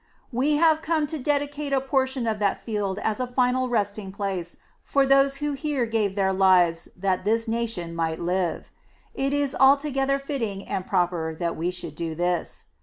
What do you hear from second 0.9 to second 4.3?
to dedicate a portion of that field as a final resting